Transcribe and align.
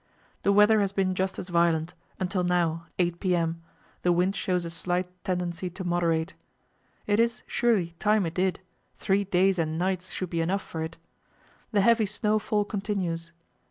The 0.41 0.51
weather 0.51 0.79
has 0.79 0.91
been 0.91 1.13
just 1.13 1.37
as 1.37 1.49
violent, 1.49 1.93
until 2.19 2.43
now 2.43 2.87
8 2.97 3.19
p.m. 3.19 3.61
the 4.01 4.11
wind 4.11 4.35
shows 4.35 4.65
a 4.65 4.71
slight 4.71 5.07
tendency 5.23 5.69
to 5.69 5.83
moderate. 5.83 6.33
It 7.05 7.19
is, 7.19 7.43
surely, 7.45 7.93
time 7.99 8.25
it 8.25 8.33
did; 8.33 8.61
three 8.97 9.25
days 9.25 9.59
and 9.59 9.77
nights 9.77 10.09
should 10.11 10.31
be 10.31 10.41
enough 10.41 10.63
for 10.63 10.81
it. 10.81 10.97
The 11.71 11.81
heavy 11.81 12.07
snowfall 12.07 12.65
continues. 12.65 13.31